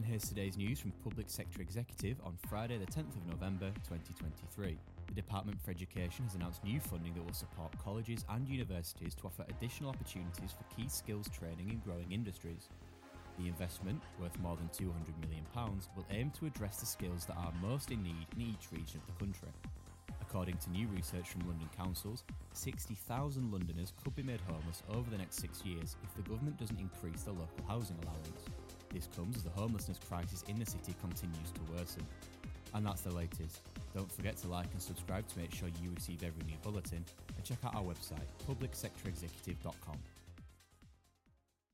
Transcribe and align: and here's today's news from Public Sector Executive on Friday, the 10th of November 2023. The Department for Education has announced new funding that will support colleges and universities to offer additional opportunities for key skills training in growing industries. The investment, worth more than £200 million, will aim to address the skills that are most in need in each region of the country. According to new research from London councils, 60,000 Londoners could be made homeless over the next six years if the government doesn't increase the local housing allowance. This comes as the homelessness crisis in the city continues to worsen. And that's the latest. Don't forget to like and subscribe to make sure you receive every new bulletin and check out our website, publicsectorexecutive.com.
and 0.00 0.08
here's 0.08 0.26
today's 0.26 0.56
news 0.56 0.80
from 0.80 0.92
Public 1.04 1.28
Sector 1.28 1.60
Executive 1.60 2.16
on 2.24 2.34
Friday, 2.48 2.78
the 2.78 2.86
10th 2.86 3.14
of 3.16 3.26
November 3.28 3.70
2023. 3.86 4.78
The 5.08 5.14
Department 5.14 5.60
for 5.60 5.70
Education 5.70 6.24
has 6.24 6.36
announced 6.36 6.64
new 6.64 6.80
funding 6.80 7.12
that 7.12 7.22
will 7.22 7.34
support 7.34 7.70
colleges 7.84 8.24
and 8.30 8.48
universities 8.48 9.14
to 9.16 9.26
offer 9.26 9.44
additional 9.50 9.90
opportunities 9.90 10.52
for 10.52 10.74
key 10.74 10.88
skills 10.88 11.28
training 11.28 11.68
in 11.68 11.82
growing 11.84 12.10
industries. 12.10 12.70
The 13.38 13.46
investment, 13.46 14.00
worth 14.18 14.38
more 14.38 14.56
than 14.56 14.68
£200 14.68 14.88
million, 15.20 15.44
will 15.94 16.06
aim 16.10 16.32
to 16.38 16.46
address 16.46 16.80
the 16.80 16.86
skills 16.86 17.26
that 17.26 17.36
are 17.36 17.52
most 17.60 17.90
in 17.90 18.02
need 18.02 18.26
in 18.34 18.40
each 18.40 18.72
region 18.72 19.02
of 19.02 19.06
the 19.06 19.22
country. 19.22 19.50
According 20.22 20.56
to 20.58 20.70
new 20.70 20.88
research 20.88 21.28
from 21.28 21.46
London 21.46 21.68
councils, 21.76 22.24
60,000 22.54 23.52
Londoners 23.52 23.92
could 24.02 24.16
be 24.16 24.22
made 24.22 24.40
homeless 24.48 24.82
over 24.88 25.10
the 25.10 25.18
next 25.18 25.36
six 25.36 25.62
years 25.62 25.96
if 26.02 26.14
the 26.14 26.26
government 26.30 26.58
doesn't 26.58 26.80
increase 26.80 27.24
the 27.24 27.32
local 27.32 27.66
housing 27.68 27.98
allowance. 28.02 28.59
This 28.92 29.08
comes 29.16 29.36
as 29.36 29.42
the 29.42 29.50
homelessness 29.50 29.98
crisis 30.08 30.44
in 30.48 30.58
the 30.58 30.66
city 30.66 30.94
continues 31.00 31.50
to 31.54 31.60
worsen. 31.72 32.06
And 32.74 32.86
that's 32.86 33.02
the 33.02 33.12
latest. 33.12 33.60
Don't 33.94 34.10
forget 34.10 34.36
to 34.38 34.48
like 34.48 34.68
and 34.72 34.82
subscribe 34.82 35.26
to 35.28 35.38
make 35.38 35.52
sure 35.54 35.68
you 35.82 35.90
receive 35.94 36.22
every 36.22 36.44
new 36.44 36.56
bulletin 36.62 37.04
and 37.36 37.44
check 37.44 37.58
out 37.64 37.74
our 37.74 37.82
website, 37.82 38.26
publicsectorexecutive.com. 38.48 39.98